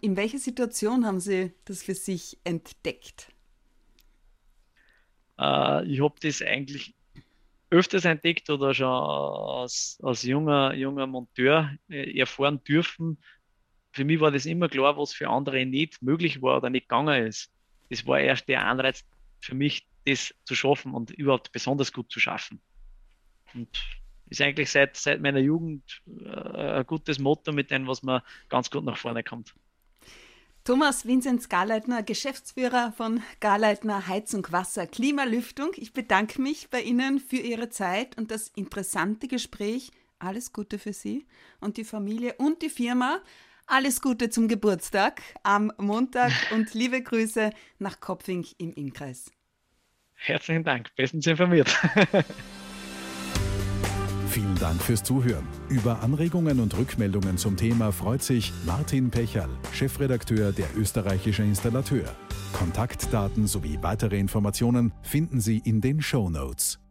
In 0.00 0.16
welcher 0.16 0.38
Situation 0.38 1.06
haben 1.06 1.20
Sie 1.20 1.52
das 1.66 1.82
für 1.82 1.94
sich 1.94 2.38
entdeckt? 2.44 3.28
Äh, 5.38 5.86
ich 5.86 6.00
habe 6.00 6.14
das 6.20 6.42
eigentlich 6.42 6.94
öfters 7.74 8.04
entdeckt 8.04 8.48
oder 8.50 8.72
schon 8.72 8.86
als, 8.86 9.98
als 10.02 10.22
junger, 10.22 10.74
junger 10.74 11.06
Monteur 11.06 11.70
äh, 11.88 12.18
erfahren 12.18 12.62
dürfen. 12.64 13.18
Für 13.92 14.04
mich 14.04 14.20
war 14.20 14.30
das 14.30 14.46
immer 14.46 14.68
klar, 14.68 14.96
was 14.96 15.12
für 15.12 15.28
andere 15.28 15.66
nicht 15.66 16.00
möglich 16.02 16.40
war 16.40 16.58
oder 16.58 16.70
nicht 16.70 16.88
gegangen 16.88 17.26
ist. 17.26 17.50
Das 17.90 18.06
war 18.06 18.20
erst 18.20 18.48
der 18.48 18.64
Anreiz 18.64 19.04
für 19.40 19.54
mich, 19.54 19.86
das 20.06 20.34
zu 20.44 20.54
schaffen 20.54 20.94
und 20.94 21.10
überhaupt 21.10 21.52
besonders 21.52 21.92
gut 21.92 22.10
zu 22.10 22.20
schaffen. 22.20 22.60
Und 23.54 23.68
ist 24.30 24.40
eigentlich 24.40 24.70
seit, 24.70 24.96
seit 24.96 25.20
meiner 25.20 25.40
Jugend 25.40 26.02
äh, 26.24 26.78
ein 26.78 26.86
gutes 26.86 27.18
Motto, 27.18 27.52
mit 27.52 27.70
dem, 27.70 27.86
was 27.86 28.02
man 28.02 28.22
ganz 28.48 28.70
gut 28.70 28.84
nach 28.84 28.96
vorne 28.96 29.22
kommt. 29.22 29.54
Thomas 30.64 31.06
Vinzenz 31.06 31.50
Garleitner, 31.50 32.02
Geschäftsführer 32.02 32.94
von 32.96 33.22
Garleitner 33.40 34.08
Heizung, 34.08 34.46
Wasser, 34.50 34.86
Klimalüftung. 34.86 35.72
Ich 35.76 35.92
bedanke 35.92 36.40
mich 36.40 36.70
bei 36.70 36.80
Ihnen 36.80 37.20
für 37.20 37.36
Ihre 37.36 37.68
Zeit 37.68 38.16
und 38.16 38.30
das 38.30 38.48
interessante 38.56 39.28
Gespräch. 39.28 39.90
Alles 40.18 40.54
Gute 40.54 40.78
für 40.78 40.94
Sie 40.94 41.26
und 41.60 41.76
die 41.76 41.84
Familie 41.84 42.36
und 42.38 42.62
die 42.62 42.70
Firma. 42.70 43.20
Alles 43.66 44.00
Gute 44.00 44.30
zum 44.30 44.48
Geburtstag 44.48 45.20
am 45.42 45.70
Montag 45.76 46.32
und 46.50 46.72
liebe 46.72 47.02
Grüße 47.02 47.50
nach 47.78 48.00
Kopfing 48.00 48.46
im 48.56 48.72
Innkreis. 48.72 49.30
Herzlichen 50.14 50.64
Dank, 50.64 50.94
bestens 50.96 51.26
informiert. 51.26 51.78
Vielen 54.34 54.56
Dank 54.56 54.82
fürs 54.82 55.04
Zuhören. 55.04 55.46
Über 55.68 56.02
Anregungen 56.02 56.58
und 56.58 56.76
Rückmeldungen 56.76 57.38
zum 57.38 57.56
Thema 57.56 57.92
freut 57.92 58.20
sich 58.20 58.52
Martin 58.66 59.08
Pecherl, 59.08 59.48
Chefredakteur 59.72 60.50
der 60.50 60.66
Österreichische 60.76 61.44
Installateur. 61.44 62.02
Kontaktdaten 62.52 63.46
sowie 63.46 63.78
weitere 63.80 64.18
Informationen 64.18 64.92
finden 65.02 65.40
Sie 65.40 65.58
in 65.58 65.80
den 65.80 66.02
Show 66.02 66.30
Notes. 66.30 66.83